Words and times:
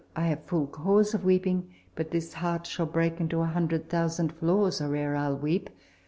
I 0.15 0.23
have 0.29 0.45
full 0.45 0.65
cause 0.65 1.13
of 1.13 1.23
weeping; 1.23 1.69
but 1.93 2.09
this 2.09 2.33
heart 2.33 2.65
Shall 2.65 2.87
break 2.87 3.19
into 3.19 3.41
a 3.41 3.45
hundred 3.45 3.87
thousand 3.87 4.31
flaws 4.33 4.81
Or 4.81 4.95
ere 4.95 5.15
I'll 5.15 5.37
weep. 5.37 5.69